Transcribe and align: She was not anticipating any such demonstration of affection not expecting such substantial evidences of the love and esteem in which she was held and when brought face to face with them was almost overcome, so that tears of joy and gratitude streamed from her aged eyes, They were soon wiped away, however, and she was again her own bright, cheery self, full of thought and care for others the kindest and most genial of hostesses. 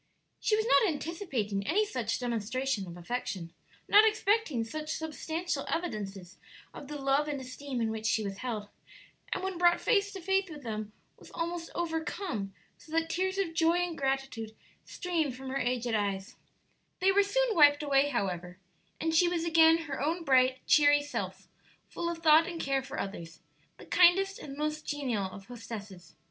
She 0.39 0.55
was 0.55 0.65
not 0.65 0.89
anticipating 0.91 1.67
any 1.67 1.85
such 1.85 2.17
demonstration 2.17 2.87
of 2.87 2.97
affection 2.97 3.53
not 3.87 4.03
expecting 4.03 4.63
such 4.63 4.95
substantial 4.95 5.63
evidences 5.69 6.39
of 6.73 6.87
the 6.87 6.97
love 6.99 7.27
and 7.27 7.39
esteem 7.39 7.79
in 7.79 7.91
which 7.91 8.07
she 8.07 8.23
was 8.23 8.37
held 8.39 8.67
and 9.31 9.43
when 9.43 9.59
brought 9.59 9.79
face 9.79 10.11
to 10.13 10.19
face 10.19 10.49
with 10.49 10.63
them 10.63 10.91
was 11.19 11.29
almost 11.35 11.69
overcome, 11.75 12.51
so 12.79 12.91
that 12.93 13.11
tears 13.11 13.37
of 13.37 13.53
joy 13.53 13.75
and 13.77 13.95
gratitude 13.95 14.55
streamed 14.85 15.35
from 15.35 15.49
her 15.49 15.59
aged 15.59 15.93
eyes, 15.93 16.35
They 16.99 17.11
were 17.11 17.21
soon 17.21 17.53
wiped 17.55 17.83
away, 17.83 18.09
however, 18.09 18.57
and 18.99 19.13
she 19.13 19.27
was 19.27 19.45
again 19.45 19.83
her 19.85 20.01
own 20.01 20.23
bright, 20.23 20.65
cheery 20.65 21.03
self, 21.03 21.47
full 21.89 22.09
of 22.09 22.23
thought 22.23 22.47
and 22.47 22.59
care 22.59 22.81
for 22.81 22.99
others 22.99 23.39
the 23.77 23.85
kindest 23.85 24.39
and 24.39 24.57
most 24.57 24.83
genial 24.87 25.25
of 25.25 25.45
hostesses. 25.45 26.15